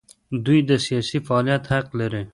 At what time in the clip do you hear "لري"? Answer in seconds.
1.99-2.23